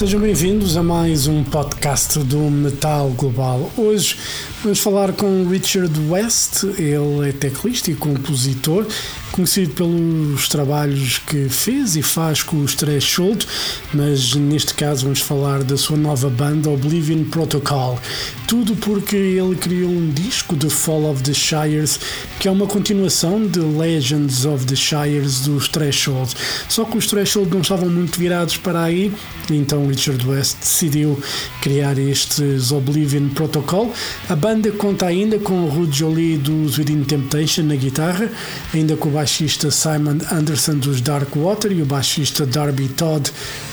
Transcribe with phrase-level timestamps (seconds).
[0.00, 3.70] Sejam bem-vindos a mais um podcast do Metal Global.
[3.76, 4.16] Hoje
[4.62, 8.86] vamos falar com Richard West, ele é teclista e compositor,
[9.30, 13.46] conhecido pelos trabalhos que fez e faz com os Threshold,
[13.92, 17.98] mas neste caso vamos falar da sua nova banda Oblivion Protocol.
[18.46, 22.00] Tudo porque ele criou um disco de Fall of the Shires,
[22.38, 26.34] que é uma continuação de Legends of the Shires dos Threshold.
[26.68, 29.12] Só que os Threshold não estavam muito virados para aí,
[29.48, 31.20] então Richard West decidiu
[31.62, 33.92] criar estes Oblivion Protocol.
[34.28, 38.30] A banda conta ainda com o Rudy Jolie dos Within Temptation na guitarra,
[38.74, 43.30] ainda com o baixista Simon Anderson dos Dark Water e o baixista Darby Todd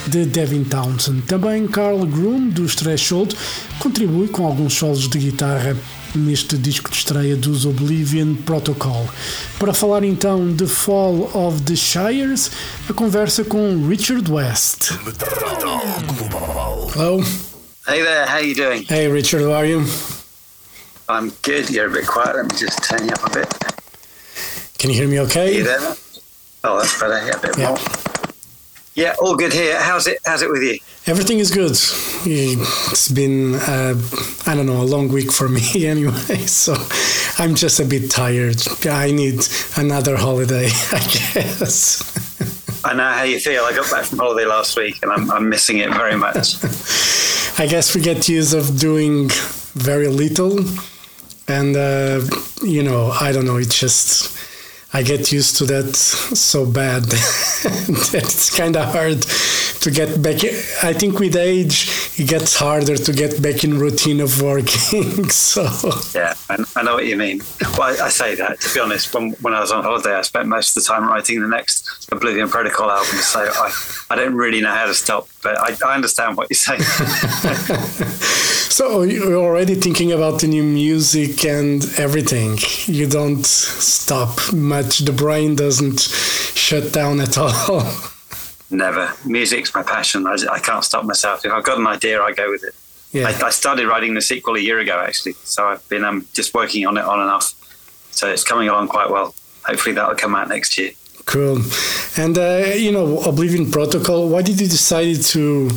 [0.08, 1.22] de Devin Townsend.
[1.22, 3.34] Também Carl Groom dos Threshold
[3.80, 5.78] contribui com alguns solos de guitarra
[6.14, 9.08] neste disco de estreia dos Oblivion Protocol.
[9.58, 12.52] Para falar então de Fall of the Shires,
[12.90, 14.92] a conversa com Richard West.
[16.94, 17.24] Hello.
[17.88, 18.86] Hey there, how you doing?
[18.90, 19.86] Hey Richard, how are you?
[21.08, 21.70] I'm good.
[21.70, 22.36] You're a bit quiet.
[22.36, 23.77] Let me just turn you up a bit.
[24.78, 25.58] Can you hear me okay?
[25.58, 25.80] you there?
[26.64, 27.26] Oh, that's better.
[27.26, 27.70] Yeah, a bit Yeah.
[27.70, 27.78] more.
[28.96, 29.80] Yeah, all good here.
[29.80, 30.18] How's it?
[30.26, 30.80] How's it with you?
[31.06, 31.72] Everything is good.
[32.26, 33.94] It's been, uh,
[34.48, 36.74] I don't know, a long week for me anyway, so
[37.38, 38.58] I'm just a bit tired.
[38.88, 39.42] I need
[39.78, 42.02] another holiday, I guess.
[42.84, 43.64] I know how you feel.
[43.66, 46.56] I got back from holiday last week, and I'm, I'm missing it very much.
[47.60, 49.30] I guess we get used of doing
[49.74, 50.60] very little,
[51.48, 52.22] and uh,
[52.64, 53.58] you know, I don't know.
[53.58, 54.37] It's just
[54.98, 59.24] I get used to that so bad that it's kind of hard
[59.88, 60.44] to get back.
[60.84, 65.30] I think with age, it gets harder to get back in routine of working.
[65.30, 65.64] so
[66.14, 67.42] yeah, I, I know what you mean.
[67.78, 69.14] Well, I, I say that to be honest.
[69.14, 72.12] When, when I was on holiday, I spent most of the time writing the next
[72.12, 73.18] Oblivion Protocol album.
[73.20, 73.72] So I,
[74.10, 76.82] I don't really know how to stop, but I, I understand what you're saying.
[78.78, 82.60] So you're already thinking about the new music and everything.
[82.86, 85.00] You don't stop much.
[85.00, 87.82] The brain doesn't shut down at all.
[88.70, 89.14] Never.
[89.26, 90.28] Music's my passion.
[90.28, 91.46] I, I can't stop myself.
[91.46, 92.76] If I've got an idea, I go with it.
[93.14, 93.30] Yeah.
[93.30, 95.34] I, I started writing the sequel a year ago, actually.
[95.44, 97.54] So I've been um, just working on it on and off.
[98.12, 99.34] So it's coming along quite well.
[99.64, 100.92] Hopefully that'll come out next year.
[101.26, 101.62] Cool.
[102.18, 104.30] And uh, you know, Oblivion Protocol.
[104.30, 105.70] Why did you decide to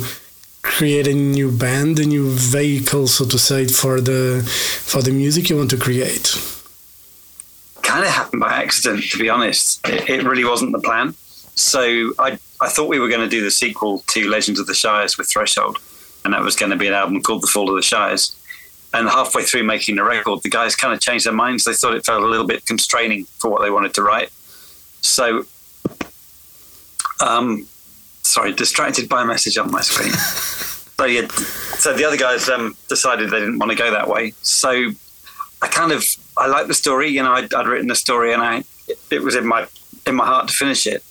[0.63, 4.43] create a new band, a new vehicle, so to say, for the
[4.85, 6.37] for the music you want to create?
[7.81, 9.85] Kind of happened by accident, to be honest.
[9.87, 11.13] It, it really wasn't the plan.
[11.55, 14.73] So I, I thought we were going to do the sequel to Legends of the
[14.73, 15.79] Shires with Threshold,
[16.23, 18.37] and that was going to be an album called The Fall of the Shires.
[18.93, 21.63] And halfway through making the record, the guys kind of changed their minds.
[21.63, 24.29] They thought it felt a little bit constraining for what they wanted to write.
[25.01, 25.45] So,
[27.19, 27.67] um,
[28.21, 30.11] sorry, distracted by a message on my screen.
[30.99, 31.27] so yeah,
[31.79, 34.33] so the other guys um, decided they didn't want to go that way.
[34.41, 34.91] So
[35.61, 36.03] I kind of
[36.37, 37.09] I liked the story.
[37.09, 38.63] You know, I'd, I'd written the story, and I
[39.09, 39.67] it was in my
[40.05, 41.03] in my heart to finish it.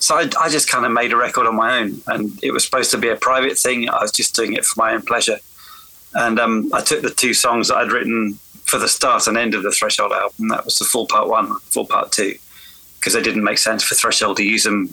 [0.00, 2.64] So I, I just kind of made a record on my own, and it was
[2.64, 3.88] supposed to be a private thing.
[3.88, 5.38] I was just doing it for my own pleasure,
[6.14, 9.54] and um, I took the two songs that I'd written for the start and end
[9.54, 10.48] of the Threshold album.
[10.48, 12.34] That was the Fall part one, Fall part two,
[13.00, 14.88] because they didn't make sense for Threshold to use them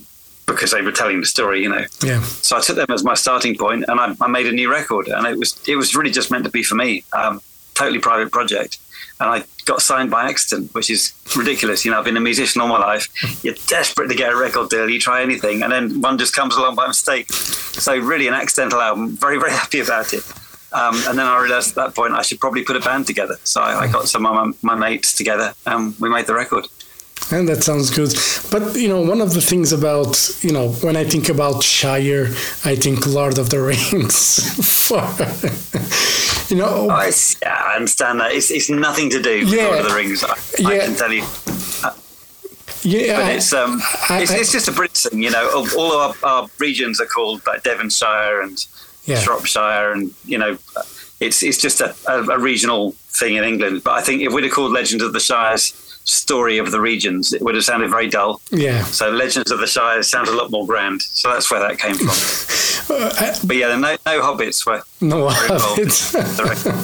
[0.47, 1.61] because they were telling the story.
[1.63, 2.21] You know, Yeah.
[2.21, 5.07] so I took them as my starting point, and I, I made a new record,
[5.07, 7.41] and it was it was really just meant to be for me, um,
[7.75, 8.77] totally private project,
[9.19, 11.85] and I got signed by accident, which is ridiculous.
[11.85, 13.07] You know, I've been a musician all my life.
[13.43, 16.55] You're desperate to get a record deal, you try anything, and then one just comes
[16.55, 17.31] along by mistake.
[17.31, 19.15] So really, an accidental album.
[19.17, 20.23] Very very happy about it.
[20.73, 23.37] Um, and then I realised at that point I should probably put a band together.
[23.43, 26.67] So I, I got some of my, my mates together, and we made the record.
[27.31, 28.13] And that sounds good.
[28.51, 32.25] But you know, one of the things about you know, when I think about Shire,
[32.63, 34.91] I think Lord of the Rings.
[36.51, 38.31] You know, Oh, it's, yeah, I understand that.
[38.33, 39.65] It's, it's nothing to do with Yeah.
[39.67, 40.23] Lord of the Rings.
[40.23, 40.33] I,
[40.65, 41.23] I can tell you.
[42.83, 45.49] yeah, But it's um, I- it's, I- it's just a British thing, you know.
[45.55, 48.63] All, all our, our regions are called like Devonshire and
[49.05, 49.19] Yeah.
[49.19, 50.57] Shropshire, and you know,
[51.19, 53.81] it's it's just a, a, a regional thing in England.
[53.83, 55.73] But I think if we'd have called Legend of the Shires
[56.05, 58.39] story of the regions, it would have sounded very dull.
[58.51, 58.83] yeah.
[58.85, 61.01] So Legends of the Shires sounds a lot more grand.
[61.01, 62.95] So that's where that came from.
[62.95, 64.81] Uh, but yeah, no, no hobbits were.
[65.01, 65.79] no, involved.
[65.79, 66.75] it's, The record.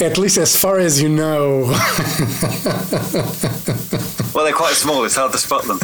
[0.10, 1.60] at least as far as you know.
[4.34, 5.04] well, they're quite small.
[5.04, 5.78] It's hard to spot them.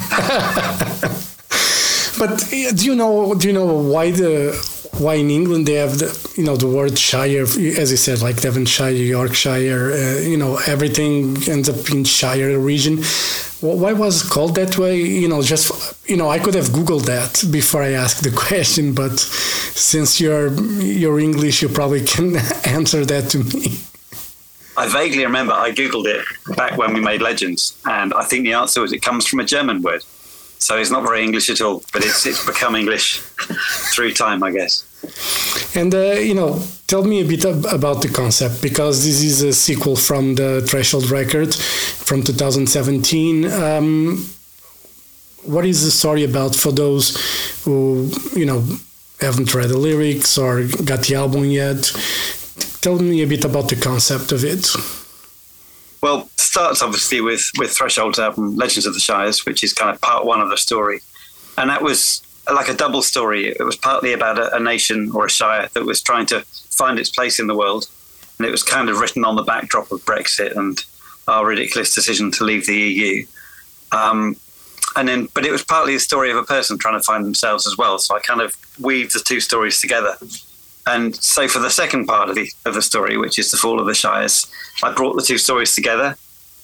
[2.19, 3.35] But uh, do you know?
[3.35, 4.55] Do you know why the
[5.01, 8.41] why in England they have the you know the word shire as you said like
[8.41, 13.03] Devonshire, Yorkshire, uh, you know everything ends up in shire region.
[13.61, 15.01] Why was it called that way?
[15.01, 15.71] You know, just
[16.09, 20.53] you know, I could have googled that before I asked the question, but since you're
[20.81, 23.81] you're English, you probably can answer that to me.
[24.77, 26.25] I vaguely remember I googled it
[26.57, 29.45] back when we made Legends, and I think the answer was it comes from a
[29.45, 30.03] German word.
[30.59, 33.19] So it's not very English at all, but it's it's become English
[33.95, 34.86] through time, I guess.
[35.75, 39.53] And uh, you know, tell me a bit about the concept because this is a
[39.53, 43.45] sequel from the Threshold record from 2017.
[43.53, 44.27] Um,
[45.45, 47.17] what is the story about for those
[47.65, 48.65] who you know
[49.21, 51.93] haven't read the lyrics or got the album yet?
[52.81, 54.69] Tell me a bit about the concept of it.
[56.03, 60.01] Well, starts obviously with with Threshold's album Legends of the Shires, which is kind of
[60.01, 61.01] part one of the story,
[61.59, 62.23] and that was
[62.53, 63.49] like a double story.
[63.49, 66.41] It was partly about a, a nation or a shire that was trying to
[66.71, 67.89] find its place in the world,
[68.39, 70.83] and it was kind of written on the backdrop of Brexit and
[71.29, 73.27] our ridiculous decision to leave the EU.
[73.93, 74.37] Um,
[74.95, 77.67] and then, but it was partly the story of a person trying to find themselves
[77.67, 77.99] as well.
[77.99, 80.17] So I kind of weaved the two stories together.
[80.87, 83.81] And so for the second part of the of the story, which is the fall
[83.81, 84.47] of the shires,
[84.83, 86.17] I brought the two stories together,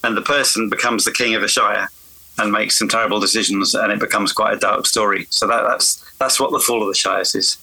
[0.03, 1.89] and the person becomes the king of the shire
[2.37, 5.27] and makes some terrible decisions, and it becomes quite a dark story.
[5.29, 7.57] So that, that's that's what the fall of the shires is.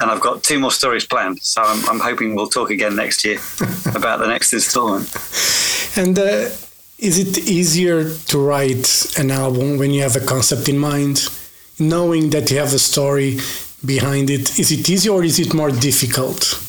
[0.00, 3.24] And I've got two more stories planned, so I'm, I'm hoping we'll talk again next
[3.24, 3.38] year
[3.94, 5.08] about the next installment.
[5.96, 6.50] And uh,
[6.98, 11.28] is it easier to write an album when you have a concept in mind,
[11.78, 13.38] knowing that you have a story
[13.84, 14.58] behind it?
[14.58, 16.62] Is it easier or is it more difficult?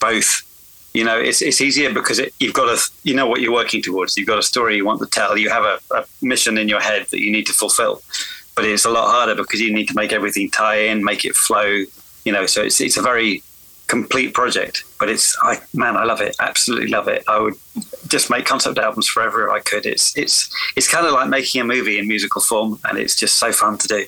[0.00, 0.47] Both.
[0.94, 3.82] You know, it's it's easier because it, you've got a you know what you're working
[3.82, 4.16] towards.
[4.16, 5.36] You've got a story you want to tell.
[5.36, 8.02] You have a, a mission in your head that you need to fulfill.
[8.56, 11.36] But it's a lot harder because you need to make everything tie in, make it
[11.36, 11.84] flow.
[12.24, 13.42] You know, so it's it's a very
[13.86, 14.84] complete project.
[14.98, 16.34] But it's I man, I love it.
[16.40, 17.22] Absolutely love it.
[17.28, 17.54] I would
[18.06, 19.84] just make concept albums forever if I could.
[19.84, 23.36] It's it's it's kind of like making a movie in musical form, and it's just
[23.36, 24.04] so fun to do.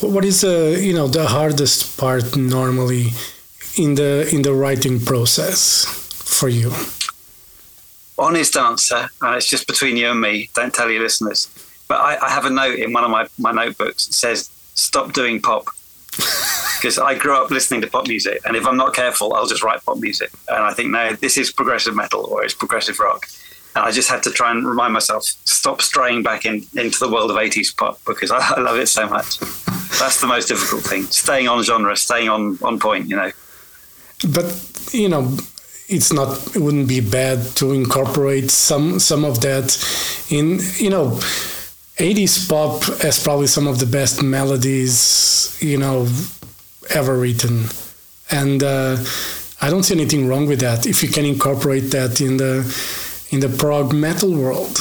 [0.00, 3.12] What is uh, you know the hardest part normally
[3.76, 5.84] in the in the writing process
[6.14, 6.72] for you?
[8.18, 10.50] Honest answer, and it's just between you and me.
[10.54, 11.48] Don't tell your listeners.
[11.88, 15.12] But I, I have a note in one of my, my notebooks that says, "Stop
[15.12, 15.66] doing pop."
[16.82, 19.62] because I grew up listening to pop music, and if I'm not careful, I'll just
[19.62, 20.30] write pop music.
[20.48, 23.26] And I think no, this is progressive metal or it's progressive rock.
[23.74, 27.08] And I just had to try and remind myself stop straying back in, into the
[27.08, 29.38] world of 80s pop because I, I love it so much.
[29.98, 31.04] That's the most difficult thing.
[31.04, 33.30] Staying on genre, staying on on point, you know.
[34.24, 34.46] But
[34.92, 35.36] you know,
[35.88, 36.54] it's not.
[36.54, 39.76] It wouldn't be bad to incorporate some some of that
[40.30, 40.60] in.
[40.76, 41.06] You know,
[41.98, 46.08] 80s pop has probably some of the best melodies you know
[46.90, 47.66] ever written,
[48.30, 48.96] and uh,
[49.60, 52.64] I don't see anything wrong with that if you can incorporate that in the
[53.30, 54.78] in the prog metal world.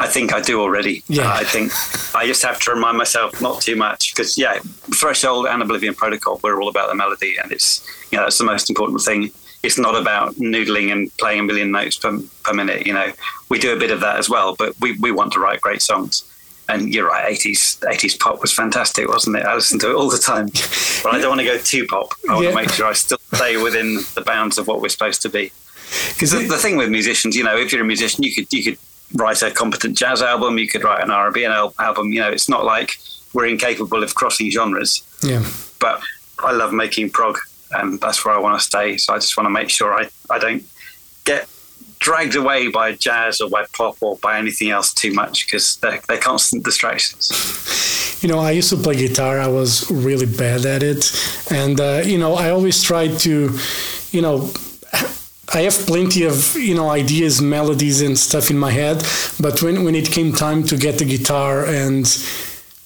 [0.00, 1.02] I think I do already.
[1.08, 1.28] Yeah.
[1.28, 1.72] Uh, I think
[2.14, 4.58] I just have to remind myself not too much because yeah,
[4.94, 8.44] Threshold and Oblivion Protocol we're all about the melody and it's you know it's the
[8.44, 9.30] most important thing.
[9.64, 12.86] It's not about noodling and playing a million notes per, per minute.
[12.86, 13.10] You know,
[13.48, 15.82] we do a bit of that as well, but we, we want to write great
[15.82, 16.22] songs.
[16.68, 19.44] And you're right, 80s 80s pop was fantastic, wasn't it?
[19.44, 20.46] I listened to it all the time.
[21.02, 22.12] But I don't want to go too pop.
[22.28, 22.50] I want Yeah.
[22.50, 25.50] to make sure I still stay within the bounds of what we're supposed to be.
[26.14, 28.62] Because the, the thing with musicians, you know, if you're a musician, you could you
[28.62, 28.78] could
[29.14, 32.12] write a competent jazz album, you could write an R&B album.
[32.12, 32.98] You know, it's not like
[33.32, 35.02] we're incapable of crossing genres.
[35.22, 35.44] Yeah.
[35.80, 36.00] But
[36.40, 37.38] I love making prog,
[37.72, 38.96] and that's where I want to stay.
[38.96, 40.64] So I just want to make sure I, I don't
[41.24, 41.48] get
[41.98, 46.00] dragged away by jazz or by pop or by anything else too much because they're,
[46.06, 48.18] they're constant distractions.
[48.22, 49.40] You know, I used to play guitar.
[49.40, 51.12] I was really bad at it,
[51.50, 53.56] and uh, you know, I always tried to,
[54.10, 54.50] you know.
[55.54, 59.04] I have plenty of you know ideas, melodies, and stuff in my head,
[59.40, 62.04] but when, when it came time to get the guitar and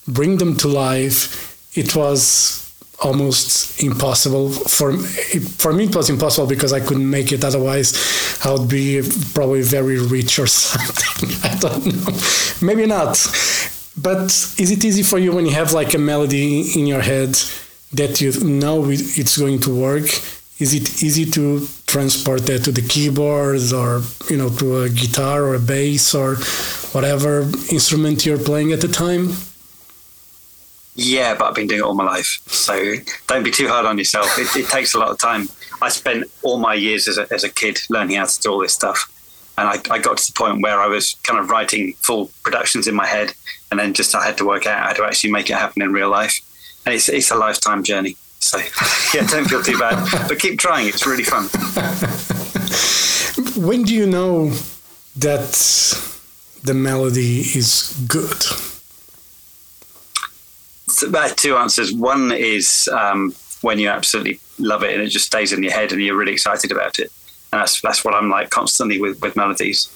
[0.07, 2.63] bring them to life, it was
[3.03, 4.97] almost impossible for
[5.59, 5.85] for me.
[5.85, 7.45] It was impossible because I couldn't make it.
[7.45, 7.95] Otherwise,
[8.45, 9.03] I would be
[9.35, 11.31] probably very rich or something.
[11.43, 12.67] I don't know.
[12.67, 13.19] Maybe not.
[14.01, 17.37] But is it easy for you when you have like a melody in your head
[17.93, 20.09] that you know it's going to work?
[20.59, 25.43] Is it easy to transport that to the keyboards or you know to a guitar
[25.45, 26.37] or a bass or
[26.93, 29.33] whatever instrument you're playing at the time?
[30.95, 32.41] Yeah, but I've been doing it all my life.
[32.47, 32.95] So
[33.27, 34.39] don't be too hard on yourself.
[34.39, 35.49] It, it takes a lot of time.
[35.81, 38.61] I spent all my years as a, as a kid learning how to do all
[38.61, 39.09] this stuff.
[39.57, 42.87] And I, I got to the point where I was kind of writing full productions
[42.87, 43.33] in my head.
[43.71, 45.93] And then just I had to work out how to actually make it happen in
[45.93, 46.39] real life.
[46.85, 48.17] And it's, it's a lifetime journey.
[48.43, 48.59] So
[49.15, 50.89] yeah, don't feel too bad, but keep trying.
[50.89, 51.49] It's really fun.
[53.57, 54.51] When do you know
[55.17, 55.53] that
[56.65, 58.43] the melody is good?
[60.89, 61.93] So there are two answers.
[61.93, 65.93] One is um, when you absolutely love it and it just stays in your head
[65.93, 67.11] and you're really excited about it,
[67.53, 69.89] and that's that's what I'm like constantly with with melodies.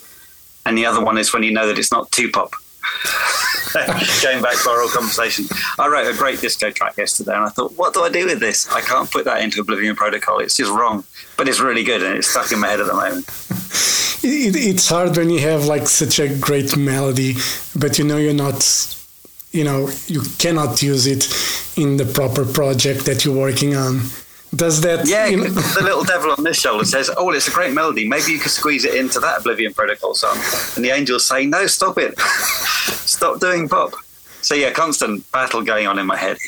[0.64, 2.52] And the other one is when you know that it's not too pop.
[4.22, 5.46] Going back to our old conversation,
[5.78, 8.40] I wrote a great disco track yesterday, and I thought, what do I do with
[8.40, 8.68] this?
[8.70, 10.38] I can't put that into Oblivion Protocol.
[10.38, 11.04] It's just wrong,
[11.36, 13.28] but it's really good, and it's stuck in my head at the moment.
[14.22, 17.34] It, it's hard when you have like such a great melody,
[17.74, 18.64] but you know you're not,
[19.52, 21.26] you know, you cannot use it
[21.76, 24.02] in the proper project that you're working on.
[24.56, 25.06] Does that?
[25.06, 28.08] Yeah, you know- the little devil on this shoulder says, "Oh, it's a great melody.
[28.08, 30.36] Maybe you could squeeze it into that Oblivion Protocol song."
[30.76, 32.18] And the angels say, "No, stop it.
[33.06, 33.92] stop doing pop."
[34.42, 36.38] So yeah, constant battle going on in my head.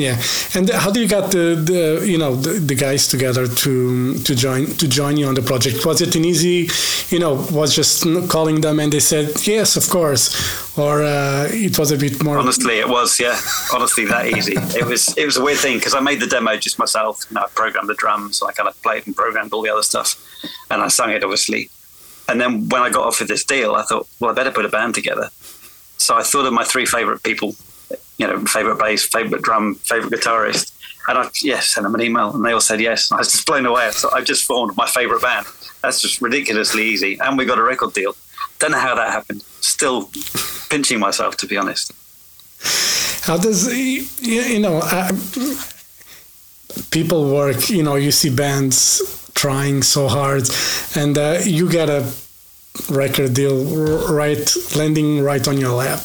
[0.00, 0.20] Yeah,
[0.54, 4.34] and how do you get the, the you know the, the guys together to to
[4.34, 5.84] join to join you on the project?
[5.84, 6.68] Was it an easy,
[7.14, 11.78] you know, was just calling them and they said yes, of course, or uh, it
[11.78, 12.38] was a bit more?
[12.38, 13.38] Honestly, it was yeah.
[13.72, 14.54] Honestly, that easy.
[14.78, 17.24] It was it was a weird thing because I made the demo just myself.
[17.30, 19.82] You know, I programmed the drums, I kind of played and programmed all the other
[19.82, 20.16] stuff,
[20.70, 21.70] and I sang it obviously.
[22.28, 24.68] And then when I got offered this deal, I thought, well, I better put a
[24.68, 25.30] band together.
[25.96, 27.56] So I thought of my three favorite people,
[28.18, 30.72] you know, favorite bass, favorite drum, favorite guitarist,
[31.08, 33.10] and I yeah sent them an email, and they all said yes.
[33.10, 33.90] And I was just blown away.
[33.92, 35.46] So I just formed my favorite band.
[35.82, 38.16] That's just ridiculously easy, and we got a record deal.
[38.58, 39.42] Don't know how that happened.
[39.60, 40.10] Still
[40.68, 41.92] pinching myself to be honest.
[43.22, 43.72] How does
[44.20, 45.12] you, know uh,
[46.90, 47.70] people work?
[47.70, 50.48] You know, you see bands trying so hard,
[50.96, 52.10] and uh, you get a
[52.90, 53.64] record deal
[54.08, 56.00] right landing right on your lap.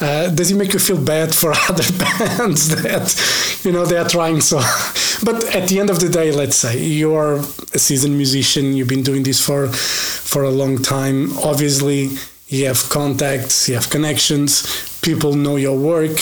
[0.00, 4.08] Uh, does it make you feel bad for other bands that you know they are
[4.08, 4.58] trying so?
[5.24, 8.74] but at the end of the day, let's say you are a seasoned musician.
[8.76, 11.36] You've been doing this for for a long time.
[11.38, 12.10] Obviously,
[12.48, 14.98] you have contacts, you have connections.
[15.00, 16.18] People know your work.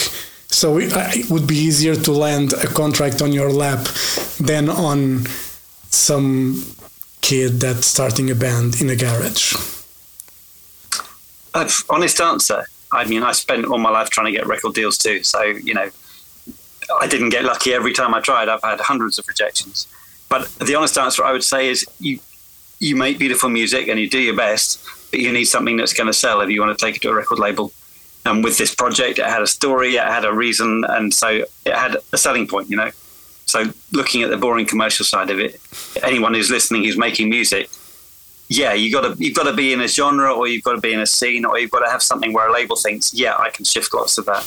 [0.48, 3.88] So uh, it would be easier to land a contract on your lap
[4.38, 5.26] than on
[5.88, 6.62] some
[7.22, 9.54] kid that's starting a band in a garage.
[11.54, 12.66] Uh, honest answer.
[12.92, 15.22] I mean, I spent all my life trying to get record deals too.
[15.22, 15.88] So, you know,
[17.00, 18.48] I didn't get lucky every time I tried.
[18.48, 19.86] I've had hundreds of rejections.
[20.28, 22.18] But the honest answer I would say is you
[22.80, 26.08] you make beautiful music and you do your best, but you need something that's going
[26.08, 27.72] to sell if you want to take it to a record label.
[28.24, 31.28] And with this project, it had a story, it had a reason, and so
[31.64, 32.90] it had a selling point, you know.
[33.46, 35.60] So looking at the boring commercial side of it,
[36.02, 37.68] anyone who's listening who's making music,
[38.48, 40.80] yeah, you got to you've got to be in a genre, or you've got to
[40.80, 43.36] be in a scene, or you've got to have something where a label thinks, yeah,
[43.38, 44.42] I can shift lots of that.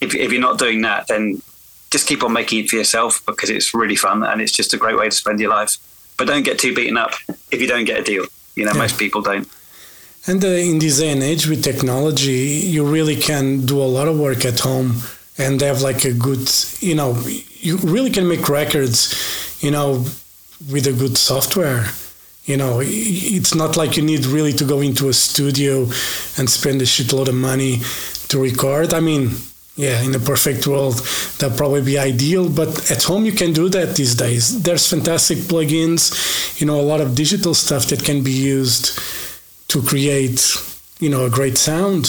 [0.00, 1.40] If, if you're not doing that, then
[1.90, 4.76] just keep on making it for yourself because it's really fun and it's just a
[4.76, 5.76] great way to spend your life.
[6.18, 7.12] But don't get too beaten up
[7.50, 8.26] if you don't get a deal.
[8.54, 8.78] You know, Yeah.
[8.78, 9.48] most people don't.
[10.26, 12.32] And uh, in this day and age with technology,
[12.74, 14.96] you really can do a lot of work at home
[15.38, 17.12] and have like a good, you know,
[17.66, 18.98] you really can make records,
[19.60, 20.04] you know,
[20.72, 21.84] with a good software.
[22.44, 25.82] You know, it's not like you need really to go into a studio
[26.38, 27.80] and spend a shitload of money
[28.28, 28.94] to record.
[28.94, 29.30] I mean,
[29.74, 30.94] yeah, in a perfect world,
[31.38, 32.48] that'd probably be ideal.
[32.48, 34.62] But at home, you can do that these days.
[34.62, 38.84] There's fantastic plugins, you know, a lot of digital stuff that can be used
[39.68, 40.40] to create,
[41.00, 42.04] you know, a great sound.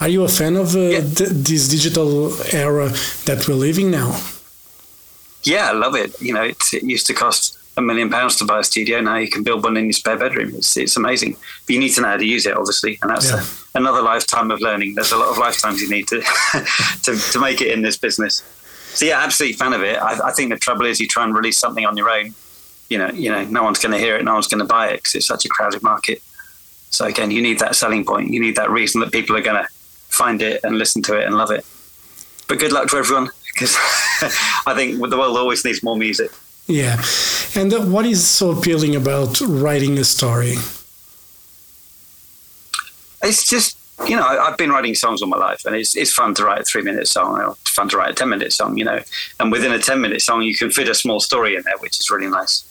[0.00, 1.00] Are you a fan of uh, Yeah.
[1.00, 2.88] th- this digital era
[3.26, 4.10] that we're living now?
[5.44, 6.20] Yeah, I love it.
[6.20, 9.00] You know, it, it used to cost a million pounds to buy a studio.
[9.00, 10.52] Now you can build one in your spare bedroom.
[10.54, 11.32] It's, it's amazing.
[11.66, 13.42] But you need to know how to use it, obviously, and that's Yeah.
[13.74, 14.94] a, another lifetime of learning.
[14.94, 16.20] There's a lot of lifetimes you need to
[17.02, 18.42] to, to make it in this business.
[18.94, 19.98] So yeah, absolutely fan of it.
[20.00, 22.34] I, I think the trouble is you try and release something on your own.
[22.88, 24.24] You know, you know, no one's going to hear it.
[24.24, 26.22] No one's going to buy it because it's such a crowded market.
[26.90, 28.30] So again, you need that selling point.
[28.30, 29.68] You need that reason that people are going to
[30.08, 31.66] find it and listen to it and love it.
[32.46, 33.76] But good luck to everyone because
[34.66, 36.30] I think the world always needs more music.
[36.66, 37.02] Yeah.
[37.54, 40.56] And uh, what is so appealing about writing a story?
[43.22, 46.34] It's just you know I've been writing songs all my life, and it's it's fun
[46.34, 48.84] to write a three minute song, or fun to write a ten minute song, you
[48.84, 49.00] know.
[49.40, 51.98] And within a ten minute song, you can fit a small story in there, which
[51.98, 52.64] is really nice.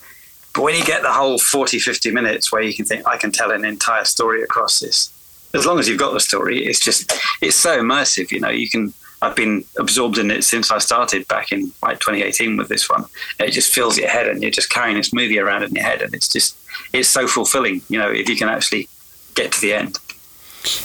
[0.53, 3.31] But when you get the whole 40, 50 minutes where you can think, I can
[3.31, 5.11] tell an entire story across this,
[5.53, 7.11] as long as you've got the story, it's just,
[7.41, 11.25] it's so immersive, you know, you can, I've been absorbed in it since I started
[11.29, 13.05] back in like 2018 with this one.
[13.39, 16.01] It just fills your head and you're just carrying this movie around in your head
[16.01, 16.57] and it's just,
[16.91, 18.89] it's so fulfilling, you know, if you can actually
[19.35, 19.97] get to the end.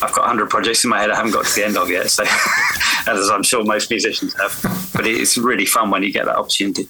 [0.03, 2.11] I've got 100 projects in my head I haven't got to the end of yet,
[2.11, 2.23] so
[3.09, 4.91] as I'm sure most musicians have.
[4.95, 6.89] But it's really fun when you get that opportunity.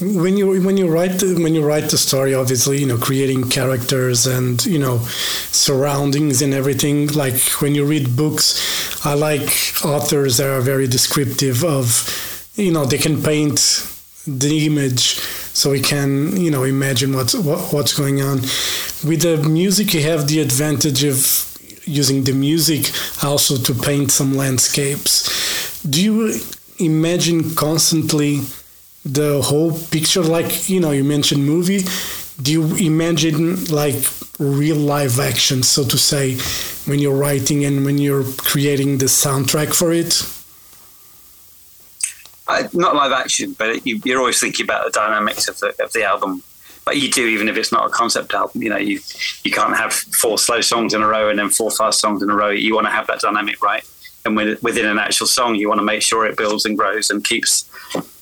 [0.00, 3.48] When you when you write the, when you write the story obviously you know creating
[3.48, 4.98] characters and you know
[5.50, 9.50] surroundings and everything like when you read books i like
[9.84, 13.86] authors that are very descriptive of you know they can paint
[14.26, 15.18] the image
[15.52, 18.38] so we can you know imagine what's what, what's going on.
[19.04, 21.16] With the music you have the advantage of
[21.84, 22.92] using the music
[23.24, 25.82] also to paint some landscapes.
[25.84, 26.40] Do you
[26.78, 28.40] imagine constantly
[29.04, 31.82] the whole picture like you know you mentioned movie
[32.42, 33.96] do you imagine like
[34.38, 36.36] real live action so to say
[36.90, 40.24] when you're writing and when you're creating the soundtrack for it?
[42.48, 45.92] I, not live action but you, you're always thinking about the dynamics of the, of
[45.92, 46.42] the album.
[46.86, 49.00] But you do even if it's not a concept album you know you
[49.44, 52.30] you can't have four slow songs in a row and then four fast songs in
[52.30, 52.50] a row.
[52.50, 53.84] You want to have that dynamic right
[54.24, 57.24] and within an actual song, you want to make sure it builds and grows and
[57.24, 57.68] keeps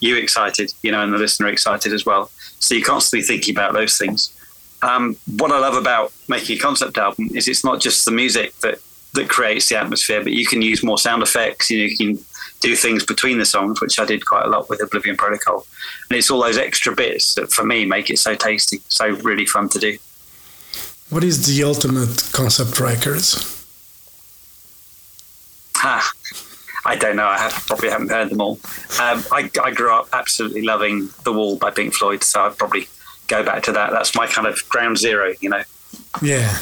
[0.00, 2.30] you excited, you know, and the listener excited as well.
[2.60, 4.34] So you're constantly thinking about those things.
[4.82, 8.54] Um, what I love about making a concept album is it's not just the music
[8.60, 8.78] that
[9.14, 11.70] that creates the atmosphere, but you can use more sound effects.
[11.70, 12.24] You, know, you can
[12.60, 15.66] do things between the songs, which I did quite a lot with Oblivion Protocol,
[16.08, 19.46] and it's all those extra bits that for me make it so tasty, so really
[19.46, 19.98] fun to do.
[21.10, 23.57] What is the ultimate concept records?
[25.88, 26.12] Ha.
[26.84, 27.26] I don't know.
[27.26, 28.60] I have, probably haven't heard them all.
[29.00, 32.88] Um, I, I, grew up absolutely loving The Wall by Pink Floyd, so I'd probably
[33.26, 33.90] go back to that.
[33.90, 35.62] That's my kind of ground zero, you know.
[36.22, 36.58] Yeah.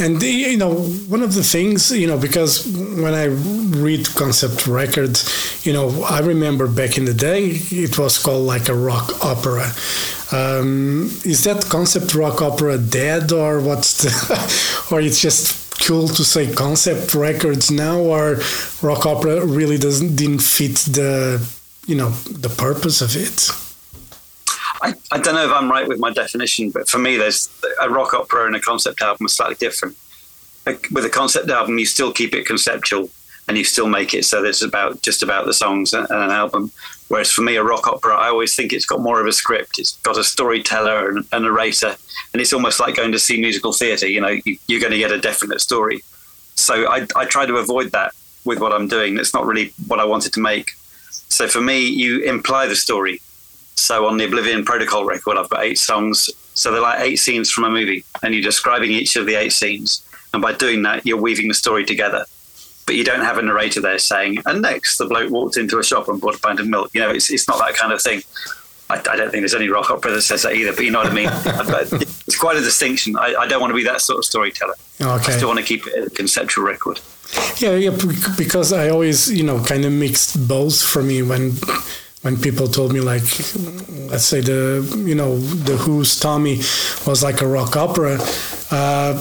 [0.00, 5.64] And, you know, one of the things, you know, because when I read concept records,
[5.64, 9.70] you know, I remember back in the day, it was called like a rock opera.
[10.32, 16.24] Um, is that concept rock opera dead or what's the, or it's just cool to
[16.24, 18.36] say concept records now are
[18.82, 21.40] rock opera really doesn't didn't fit the
[21.86, 23.50] you know the purpose of it
[24.82, 27.48] I, I don't know if I'm right with my definition, but for me, there's
[27.80, 29.96] a rock opera and a concept album are slightly different.
[30.66, 33.08] Like with a concept album, you still keep it conceptual
[33.48, 36.70] and you still make it so it's about just about the songs and an album.
[37.08, 39.78] Whereas for me, a rock opera, I always think it's got more of a script.
[39.78, 41.96] It's got a storyteller and a narrator,
[42.32, 44.06] and it's almost like going to see musical theatre.
[44.06, 46.02] You know, you, are going to get a definite story.
[46.54, 48.12] So I, I try to avoid that
[48.44, 49.14] with what I'm doing.
[49.14, 50.70] That's not really what I wanted to make.
[51.10, 53.20] So for me, you imply the story.
[53.76, 56.30] So on the Oblivion Protocol record, I've got eight songs.
[56.54, 59.52] So they're like eight scenes from a movie, and you're describing each of the eight
[59.52, 60.02] scenes.
[60.32, 62.24] And by doing that, you're weaving the story together
[62.86, 65.84] but you don't have a narrator there saying, and next the bloke walked into a
[65.84, 66.90] shop and bought a pint of milk.
[66.94, 68.22] You know, it's, it's not that kind of thing.
[68.88, 71.00] I, I don't think there's any rock opera that says that either, but you know
[71.00, 71.28] what I mean?
[72.26, 73.16] it's quite a distinction.
[73.16, 74.74] I, I, don't want to be that sort of storyteller.
[75.00, 75.32] Okay.
[75.32, 77.00] I still want to keep it a conceptual record.
[77.58, 77.96] Yeah, yeah,
[78.38, 81.52] because I always, you know, kind of mixed both for me when
[82.26, 83.22] when people told me like
[84.10, 86.56] let's say the you know the who's tommy
[87.06, 88.18] was like a rock opera
[88.72, 89.16] uh,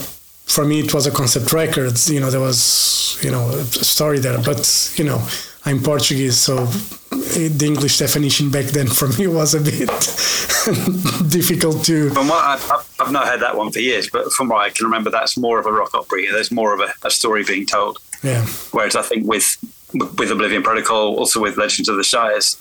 [0.56, 3.64] for me it was a concept record you know there was you know a
[3.96, 5.20] story there but you know
[5.66, 9.90] i'm portuguese so the english definition back then for me was a bit
[11.30, 14.62] difficult to from what I've, I've, not heard that one for years but from what
[14.62, 17.44] i can remember that's more of a rock opera there's more of a, a story
[17.44, 18.00] being told.
[18.24, 18.46] Yeah.
[18.72, 19.58] Whereas i think with
[19.94, 22.58] with oblivion protocol also with legends of the shires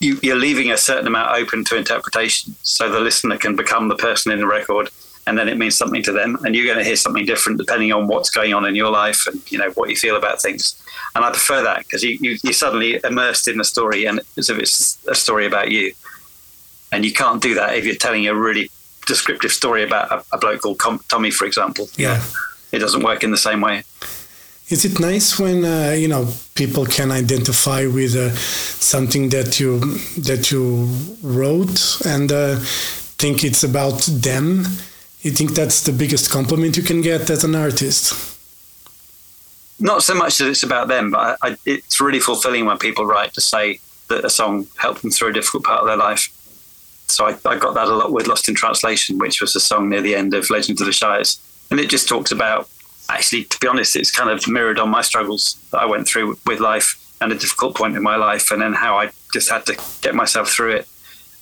[0.00, 3.96] you, you're leaving a certain amount open to interpretation so the listener can become the
[3.96, 4.90] person in the record
[5.26, 6.38] and then it means something to them.
[6.44, 9.26] And you're going to hear something different depending on what's going on in your life
[9.26, 10.80] and you know what you feel about things.
[11.14, 14.50] And i prefer that because you, you, you're suddenly immersed in the story and as
[14.50, 15.92] if it's a story about you.
[16.92, 18.70] And you can't do that if you're telling a really
[19.06, 21.88] descriptive story about a, a bloke called Com- tommy for example.
[21.96, 22.22] Yeah.
[22.72, 23.84] It doesn't work in the same way.
[24.68, 29.78] Is it nice when uh, you know people can identify with uh, something that you
[30.18, 30.88] that you
[31.22, 32.56] wrote and uh,
[33.18, 34.64] think it's about them
[35.24, 38.38] you think that's the biggest compliment you can get as an artist?
[39.80, 43.06] Not so much that it's about them, but I, I, it's really fulfilling when people
[43.06, 46.28] write to say that a song helped them through a difficult part of their life.
[47.08, 49.88] So I, I got that a lot with Lost in Translation, which was a song
[49.88, 51.40] near the end of Legends of the Shires.
[51.70, 52.68] And it just talks about,
[53.08, 56.38] actually, to be honest, it's kind of mirrored on my struggles that I went through
[56.46, 59.64] with life and a difficult point in my life, and then how I just had
[59.66, 60.88] to get myself through it.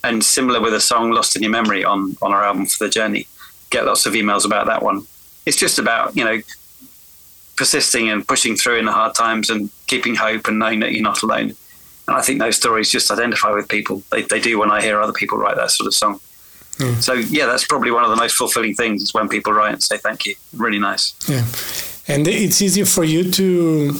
[0.03, 2.89] And similar with a song Lost in Your Memory on, on our album For the
[2.89, 3.27] Journey
[3.73, 5.05] get lots of emails about that one.
[5.45, 6.39] It's just about, you know,
[7.57, 11.03] persisting and pushing through in the hard times and keeping hope and knowing that you're
[11.03, 11.55] not alone.
[12.07, 14.03] And I think those stories just identify with people.
[14.11, 16.19] They, they do when I hear other people write that sort of song.
[16.77, 17.01] Mm.
[17.03, 19.83] So yeah, that's probably one of the most fulfilling things is when people write and
[19.83, 20.35] say thank you.
[20.55, 21.13] Really nice.
[21.27, 21.45] Yeah,
[22.13, 23.93] and it's easier for you to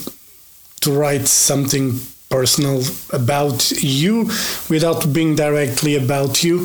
[0.82, 2.00] to write something
[2.34, 4.24] personal about you
[4.68, 6.62] without being directly about you?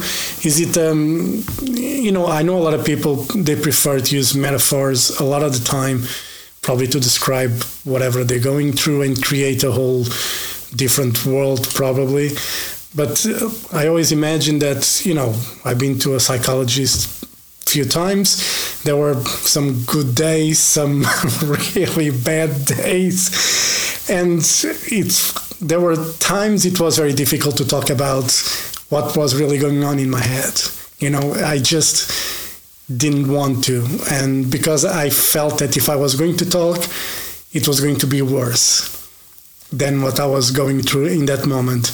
[0.49, 3.17] Is it, um, you know, I know a lot of people,
[3.49, 6.05] they prefer to use metaphors a lot of the time,
[6.63, 7.53] probably to describe
[7.85, 10.05] whatever they're going through and create a whole
[10.75, 12.31] different world, probably.
[12.95, 15.35] But uh, I always imagine that, you know,
[15.67, 17.27] I've been to a psychologist
[17.69, 18.83] few times.
[18.85, 19.23] There were
[19.55, 21.05] some good days, some
[21.43, 23.29] really bad days,
[24.09, 28.31] and it's there were times it was very difficult to talk about
[28.89, 30.61] what was really going on in my head.
[30.99, 32.11] You know, I just
[32.95, 36.79] didn't want to, and because I felt that if I was going to talk,
[37.53, 38.95] it was going to be worse
[39.71, 41.91] than what I was going through in that moment.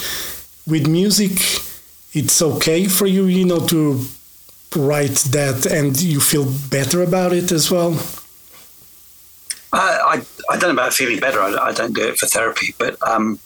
[0.66, 1.33] With music,
[2.12, 4.05] it's okay for you, you know, to
[4.77, 7.98] write that and you feel better about it as well?
[9.72, 11.40] I, I, don't know about feeling better.
[11.40, 13.40] I, I don't do it for therapy, but um,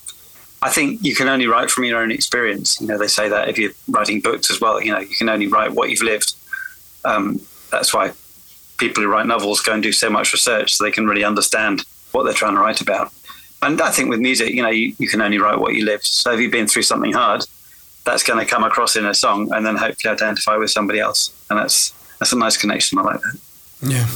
[0.61, 2.81] I think you can only write from your own experience.
[2.81, 5.29] You know, they say that if you're writing books as well, you know, you can
[5.29, 6.35] only write what you've lived.
[7.05, 7.40] Um,
[7.71, 8.12] that's why
[8.79, 11.85] people who write novels go and do so much research so they can really understand
[12.12, 13.12] what they're trying to write about.
[13.62, 16.07] And I think with music, you know, you, you can only write what you lived.
[16.07, 17.44] So if you've been through something hard,
[18.05, 21.33] that's going to come across in a song and then hopefully identify with somebody else.
[21.51, 22.99] And that's that's a nice connection.
[22.99, 23.38] I like that.
[23.81, 24.07] Yeah,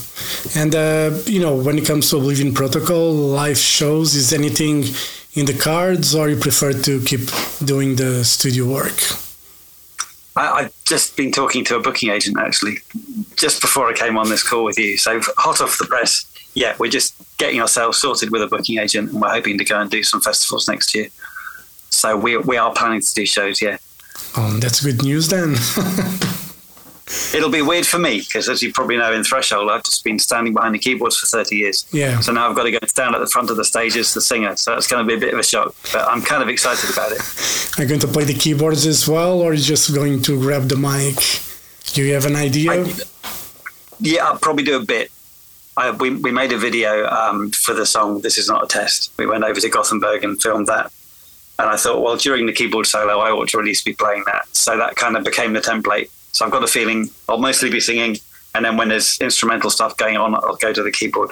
[0.61, 4.85] and uh, you know when it comes to Oblivion Protocol live shows, is anything
[5.35, 7.21] in the cards, or you prefer to keep
[7.65, 9.01] doing the studio work?
[10.35, 12.79] I, have just been talking to a booking agent actually,
[13.37, 14.97] just before I came on this call with you.
[14.97, 19.13] So hot off the press, yeah, we're just getting ourselves sorted with a booking agent,
[19.13, 21.09] and we're hoping to go and do some festivals next year.
[21.91, 23.61] So we we are planning to do shows.
[23.61, 23.79] Yeah.
[24.37, 25.57] Oh, that's good news then.
[27.35, 30.19] It'll be weird for me because, as you probably know, in Threshold, I've just been
[30.19, 31.87] standing behind the keyboards for 30 years.
[31.93, 32.21] Yeah.
[32.21, 34.21] So now I've got to go stand at the front of the stage as the
[34.21, 34.57] singer.
[34.57, 36.91] So it's going to be a bit of a shock, but I'm kind of excited
[36.91, 37.21] about it.
[37.79, 40.39] Are you going to play the keyboards as well, or are you just going to
[40.39, 41.17] grab the mic?
[41.95, 42.71] Do you have an idea?
[42.71, 42.95] I,
[43.99, 45.11] yeah, I'll probably do a bit.
[45.77, 49.11] I, we, we made a video um, for the song This Is Not a Test.
[49.17, 50.93] We went over to Gothenburg and filmed that
[51.59, 54.25] and I thought, well, during the keyboard solo, I ought to at least be playing
[54.27, 54.49] that.
[54.55, 56.11] So that kind of became the template.
[56.33, 58.17] So I've got a feeling I'll mostly be singing,
[58.55, 61.31] and then when there's instrumental stuff going on, I'll go to the keyboard.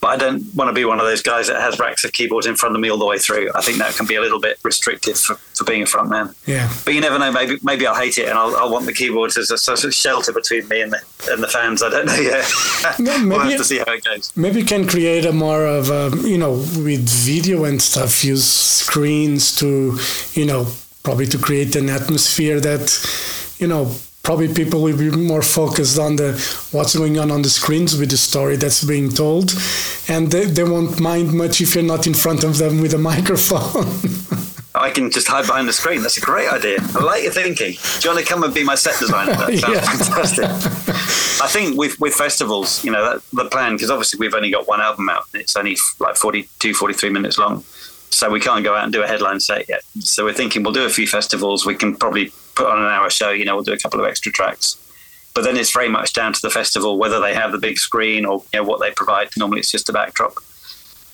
[0.00, 2.46] But I don't want to be one of those guys that has racks of keyboards
[2.46, 3.50] in front of me all the way through.
[3.54, 6.34] I think that can be a little bit restrictive for, for being a front man.
[6.44, 6.70] Yeah.
[6.84, 7.32] But you never know.
[7.32, 9.94] Maybe maybe I'll hate it and I'll, I'll want the keyboards as a sort of
[9.94, 11.82] shelter between me and the and the fans.
[11.82, 12.46] I don't know yet.
[12.98, 14.32] No, maybe, we'll have to see how it goes.
[14.36, 18.22] Maybe you can create a more of a you know with video and stuff.
[18.22, 19.98] Use screens to
[20.34, 20.66] you know
[21.02, 22.86] probably to create an atmosphere that
[23.58, 23.92] you know
[24.26, 26.32] probably people will be more focused on the
[26.72, 29.54] what's going on on the screens with the story that's being told
[30.08, 32.98] and they, they won't mind much if you're not in front of them with a
[33.12, 33.86] microphone
[34.74, 36.02] I can just hide behind the screen.
[36.02, 36.76] That's a great idea.
[36.94, 37.72] I like your thinking.
[37.72, 39.32] Do you want to come and be my set designer?
[39.32, 39.80] That sounds yeah.
[39.80, 40.44] fantastic.
[41.42, 44.68] I think with with festivals, you know, that, the plan because obviously we've only got
[44.68, 45.22] one album out.
[45.32, 47.64] And it's only like 42, 43 minutes long,
[48.10, 49.80] so we can't go out and do a headline set yet.
[50.00, 51.64] So we're thinking we'll do a few festivals.
[51.64, 54.06] We can probably put on an hour show, you know, we'll do a couple of
[54.06, 54.82] extra tracks.
[55.34, 58.24] But then it's very much down to the festival whether they have the big screen
[58.24, 59.28] or you know what they provide.
[59.36, 60.34] Normally, it's just a backdrop.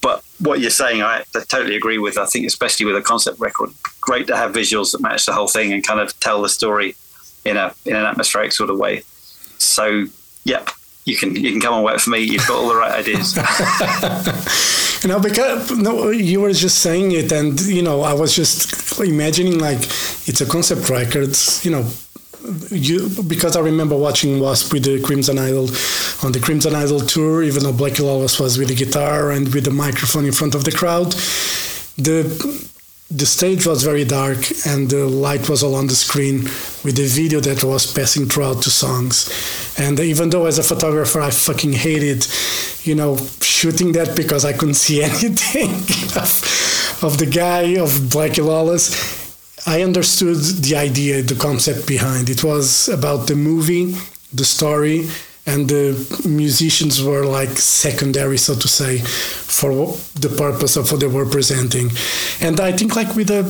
[0.01, 2.17] But what you're saying, I, I totally agree with.
[2.17, 5.49] I think, especially with a concept record, great to have visuals that match the whole
[5.49, 6.95] thing and kind of tell the story
[7.45, 9.03] in a in an atmospheric sort of way.
[9.59, 10.07] So,
[10.45, 10.71] yep,
[11.05, 12.21] you can you can come and work for me.
[12.21, 13.37] You've got all the right ideas.
[15.03, 19.01] you know, because no, you were just saying it, and you know, I was just
[19.01, 19.81] imagining like
[20.29, 21.37] it's a concept record.
[21.63, 21.91] You know,
[22.71, 25.69] you because I remember watching Wasp with the Crimson Idol
[26.23, 29.65] on the Crimson Idol tour, even though Blackie Lawless was with the guitar and with
[29.65, 31.13] the microphone in front of the crowd.
[31.99, 32.71] The
[33.15, 36.45] the stage was very dark and the light was all on the screen
[36.83, 39.29] with the video that was passing throughout the songs.
[39.79, 42.27] And even though as a photographer I fucking hated,
[42.85, 45.73] you know, shooting that because I couldn't see anything
[46.21, 49.13] of, of the guy of Blackie Lawless,
[49.67, 52.31] I understood the idea, the concept behind.
[52.31, 53.95] It was about the movie,
[54.33, 55.09] the story,
[55.47, 59.71] and the musicians were like secondary, so to say, for
[60.15, 61.91] the purpose of what they were presenting.
[62.41, 63.43] And I think, like with a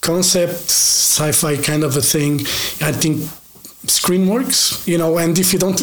[0.00, 2.40] concept sci-fi kind of a thing,
[2.80, 3.22] I think
[3.86, 5.18] screen works, you know.
[5.18, 5.80] And if you don't,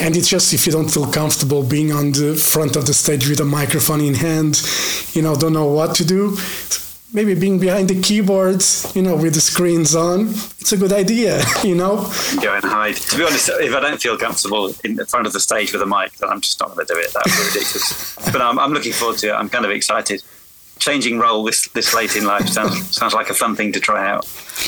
[0.00, 3.28] and it's just if you don't feel comfortable being on the front of the stage
[3.28, 4.60] with a microphone in hand,
[5.14, 6.36] you know, don't know what to do
[7.12, 10.28] maybe being behind the keyboards, you know, with the screens on,
[10.60, 11.96] it's a good idea, you know.
[12.42, 12.96] Go and hide.
[12.96, 15.82] To be honest, if I don't feel comfortable in the front of the stage with
[15.82, 17.12] a mic, then I'm just not going to do it.
[17.12, 18.14] That would be ridiculous.
[18.32, 19.32] but I'm, I'm looking forward to it.
[19.32, 20.22] I'm kind of excited.
[20.78, 24.08] changing role this this late in life sounds sounds like a fun thing to try
[24.08, 24.24] out.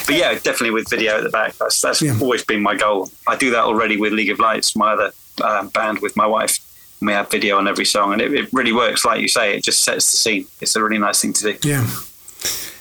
[0.07, 1.55] But yeah, definitely with video at the back.
[1.55, 2.17] That's that's Yeah.
[2.21, 3.11] always been my goal.
[3.27, 5.11] I do that already with League of Lights, my other
[5.43, 6.59] um, band with my wife.
[7.01, 9.05] We have video on every song, and it, it really works.
[9.05, 10.47] Like you say, it just sets the scene.
[10.61, 11.69] It's a really nice thing to do.
[11.69, 11.85] Yeah.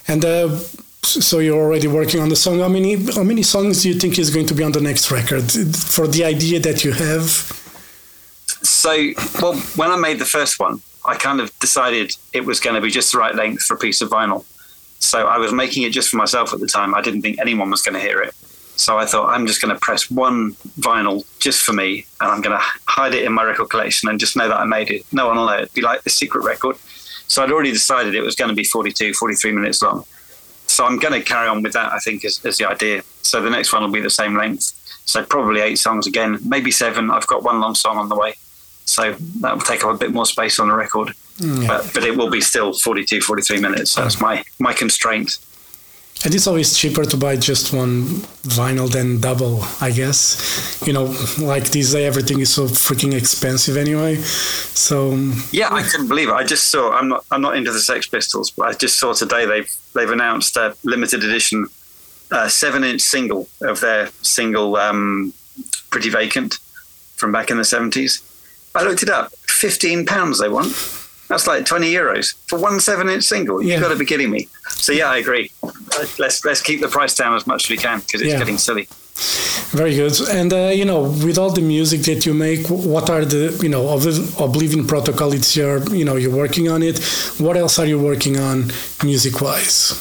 [0.08, 0.58] And uh,
[1.04, 2.60] so you're already working on the song.
[2.60, 5.12] How many how many songs do you think is going to be on the next
[5.12, 5.52] record?
[5.76, 7.30] For the idea that you have.
[8.64, 12.76] So, well, when I made the first one, I kind of decided it was going
[12.76, 14.46] to be just the right length for a piece of vinyl.
[15.00, 16.96] So I was making it just for myself at the time.
[16.96, 18.34] I didn't think anyone was going to hear it.
[18.76, 22.42] So I thought I'm just going to press one vinyl just for me, and I'm
[22.42, 25.06] going to hide it in my record collection and just know that I made it.
[25.12, 25.58] No one will know.
[25.58, 26.78] It'd be like the secret record.
[27.28, 30.06] So I'd already decided it was going to be 42, 43 minutes long.
[30.68, 31.92] So I'm going to carry on with that.
[31.92, 33.04] I think is, is the idea.
[33.22, 34.74] So the next one will be the same length.
[35.06, 37.12] So probably eight songs again, maybe seven.
[37.12, 38.36] I've got one long song on the way.
[38.86, 41.10] So that will take up a bit more space on the record.
[41.38, 43.96] Mm, but, but it will be still 42, 43 minutes.
[43.96, 45.38] That's my, my constraint.
[46.26, 48.04] And it's always cheaper to buy just one
[48.48, 50.82] vinyl than double, I guess.
[50.88, 54.16] You know, like these days, everything is so freaking expensive anyway.
[54.16, 55.18] So,
[55.52, 56.34] Yeah, I couldn't believe it.
[56.34, 56.94] I just saw.
[56.94, 57.26] I'm not.
[57.30, 60.78] I'm not into the Sex Pistols, but I just saw today they've they've announced a
[60.86, 61.68] limited edition
[62.32, 65.34] uh, seven inch single of their single um,
[65.90, 66.58] "Pretty Vacant"
[67.18, 68.22] from back in the seventies.
[68.74, 69.34] I looked it up.
[69.48, 70.72] Fifteen pounds they want.
[71.30, 73.62] That's like twenty euros for one seven inch single.
[73.62, 73.80] You've Yeah.
[73.80, 74.48] got to be kidding me.
[74.70, 75.52] So yeah, I agree.
[76.20, 78.40] Let's let's keep the price down as much as we can because it's Yeah.
[78.40, 78.88] getting silly.
[79.72, 80.20] very good.
[80.30, 83.70] And, uh, you know, with all the music that you make, what are the, you
[83.70, 86.98] know, Obli- Oblivion Protocol, it's your, you know, you're working on it.
[87.38, 88.72] What else are you working on
[89.04, 89.94] music wise?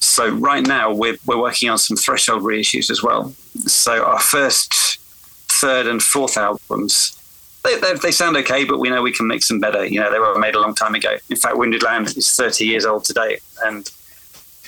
[0.00, 3.32] So right now we're we're working on some threshold reissues as well.
[3.66, 4.98] So our first,
[5.48, 7.16] third, and fourth albums.
[7.64, 9.84] They, they, they sound okay, but we know we can mix them better.
[9.84, 11.16] You know, they were made a long time ago.
[11.30, 13.88] In fact, Wounded Land is 30 years old today, and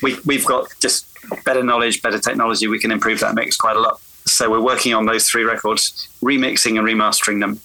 [0.03, 1.07] we, we've got just
[1.45, 2.69] better knowledge, better technology.
[2.69, 4.01] We can improve that mix quite a lot.
[4.27, 7.61] So we're working on those three records, remixing and remastering them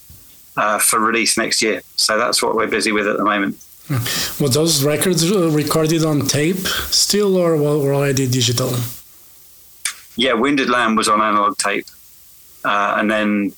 [0.58, 1.82] uh, for release next year.
[1.96, 3.58] So that's what we're busy with at the moment.
[4.40, 8.72] Were those records uh, recorded on tape still or were already digital?
[10.16, 11.88] Yeah, Wounded Land was on analog tape,
[12.64, 13.54] uh, and then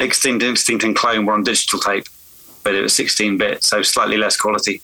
[0.00, 2.06] Extinct, Instinct, and Clone were on digital tape,
[2.64, 4.80] but it was 16-bit, so slightly less quality.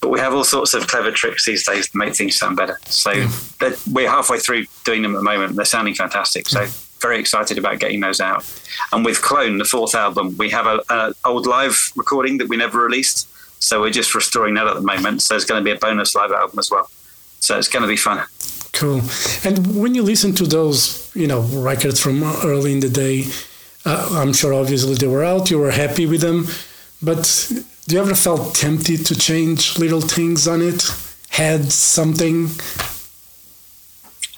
[0.00, 2.78] But we have all sorts of clever tricks these days to make things sound better.
[2.86, 3.12] So
[3.58, 5.56] they're- we're halfway through doing them at the moment.
[5.56, 6.48] They're sounding fantastic.
[6.48, 6.66] So
[7.00, 8.44] very excited about getting those out.
[8.92, 12.56] And with Clone, the fourth album, we have a, a old live recording that we
[12.56, 13.28] never released.
[13.62, 15.20] So we're just restoring that at the moment.
[15.20, 16.90] So there's going to be a bonus live album as well.
[17.40, 18.24] So it's going to be fun.
[18.72, 19.02] Cool.
[19.44, 23.26] And when you listen to those, you know, records from early in the day,
[23.90, 26.46] I'm sure obviously they were out, you were happy with them,
[27.02, 27.50] but
[27.86, 30.84] do you ever felt tempted to change little things on it?
[31.30, 32.48] Had something?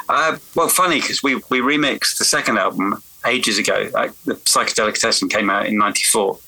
[0.09, 3.91] Uh, well, funny because we, we remixed the second album ages ago.
[3.93, 6.39] Like the Psychedelicatessen came out in '94,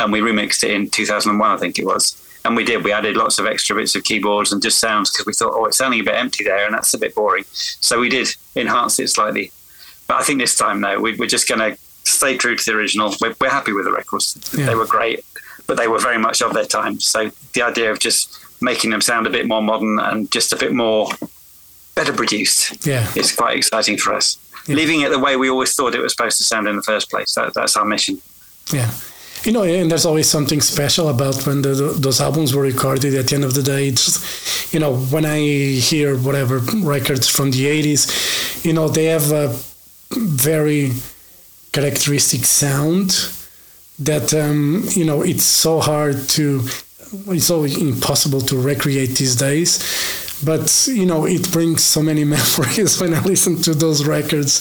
[0.00, 2.22] and we remixed it in 2001, I think it was.
[2.44, 2.84] And we did.
[2.84, 5.64] We added lots of extra bits of keyboards and just sounds because we thought, oh,
[5.64, 7.44] it's sounding a bit empty there, and that's a bit boring.
[7.52, 9.52] So we did enhance it slightly.
[10.06, 12.72] But I think this time, no, we, we're just going to stay true to the
[12.76, 13.14] original.
[13.20, 14.38] We're, we're happy with the records.
[14.56, 14.66] Yeah.
[14.66, 15.24] They were great,
[15.66, 17.00] but they were very much of their time.
[17.00, 20.56] So the idea of just making them sound a bit more modern and just a
[20.56, 21.08] bit more
[21.94, 23.10] better produced Yeah.
[23.16, 24.38] it's quite exciting for us.
[24.66, 24.76] Yeah.
[24.76, 27.10] Leaving it the way we always thought it was supposed to sound in the first
[27.10, 27.34] place.
[27.34, 28.20] That, that's our mission.
[28.72, 28.90] Yeah.
[29.44, 33.14] You know, and there's always something special about when the, those albums were recorded.
[33.14, 35.38] At the end of the day, it's, you know, when I
[35.90, 39.56] hear whatever records from the 80s, you know, they have a
[40.10, 40.92] very
[41.76, 43.10] characteristic sound
[43.98, 46.62] that, um, you know, it's so hard to,
[47.28, 49.70] it's so impossible to recreate these days.
[50.42, 54.52] But, you know, it brings so many memories when I listen to those records.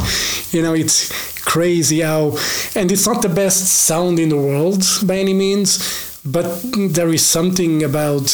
[0.54, 0.99] You know, it's
[1.41, 2.38] crazy how,
[2.75, 7.25] and it's not the best sound in the world by any means, but there is
[7.25, 8.28] something about,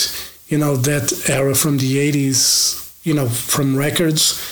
[0.48, 4.51] you know, that era from the 80s, you know, from records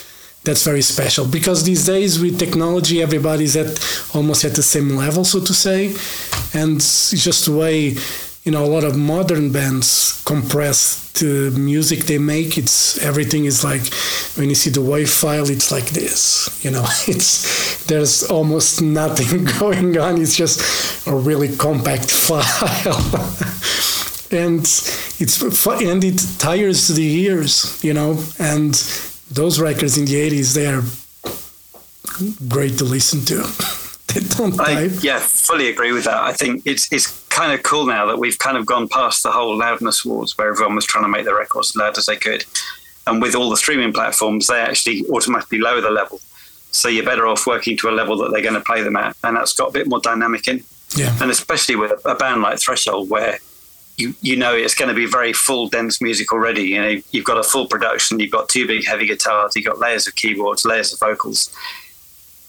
[0.50, 1.28] that's very special.
[1.28, 3.70] Because these days with technology everybody's at
[4.16, 5.94] almost at the same level so to say.
[6.60, 7.96] And it's just the way
[8.46, 12.58] you know a lot of modern bands compress the music they make.
[12.58, 13.86] It's everything is like
[14.38, 16.20] when you see the wave file it's like this
[16.66, 16.86] you know.
[17.08, 20.20] It's there's almost nothing going on.
[20.20, 20.58] It's just
[21.08, 23.02] a really compact file.
[24.32, 24.62] And
[25.22, 25.36] it's
[25.90, 28.12] and it tires the ears you know.
[28.40, 28.74] And
[29.32, 30.84] those records in the 80s they are
[32.48, 33.36] great to listen to
[34.14, 36.22] they don't I, yeah, fully agree with that.
[36.22, 39.32] I think it's it's kind of cool now that we've kind of gone past the
[39.32, 42.16] whole loudness wars where everyone was trying to make their records as loud as they
[42.16, 42.44] could.
[43.08, 46.20] And with all the streaming platforms, they actually automatically lower the level.
[46.72, 49.16] So you're better off working to a level that they're going to play them at.
[49.24, 50.64] And that's got a bit more dynamic in.
[50.96, 51.16] Yeah.
[51.22, 53.40] And especially with a band like Threshold, where
[54.00, 56.64] you, you know it's going to be very full, dense music already.
[56.64, 59.80] You know, you've got a full production, you've got two big heavy guitars, you've got
[59.80, 61.56] layers of keyboards, layers of vocals.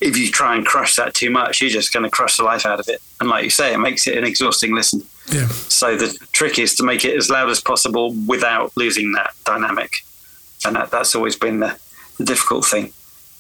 [0.01, 2.65] If you try and crush that too much, you're just going to crush the life
[2.65, 3.03] out of it.
[3.21, 5.03] And like you say, it makes it an exhausting listen.
[5.31, 5.49] Yeah.
[5.49, 9.93] So the trick is to make it as loud as possible without losing that dynamic,
[10.65, 11.79] and that, that's always been the,
[12.17, 12.93] the difficult thing.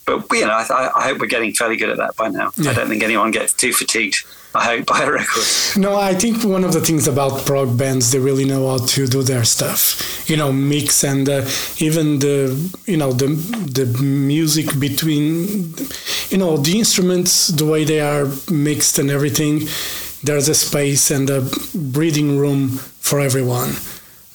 [0.06, 2.52] But you know, I, I hope we're getting fairly good at that by now.
[2.56, 2.70] Yeah.
[2.70, 4.24] I don't think anyone gets too fatigued.
[4.52, 5.44] I hope by a record.
[5.76, 9.06] No, I think one of the things about prog bands, they really know how to
[9.06, 10.28] do their stuff.
[10.28, 15.74] You know, mix and uh, even the you know the the music between
[16.30, 19.68] you know the instruments, the way they are mixed and everything.
[20.24, 23.76] There's a space and a breathing room for everyone,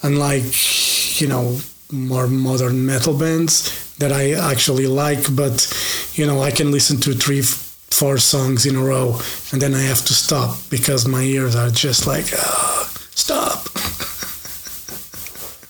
[0.01, 1.59] unlike you know
[1.91, 5.33] more modern metal bands that I actually like.
[5.35, 5.71] But
[6.13, 9.19] you know, I can listen to three four songs in a row
[9.53, 13.67] and then I have to stop because my ears are just like, "Ah, stop.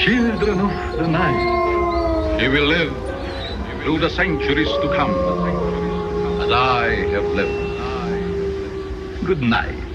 [0.09, 2.95] Children of the night, you will live
[3.83, 5.11] through the centuries to come,
[6.41, 9.27] as I have lived.
[9.27, 9.88] Good night.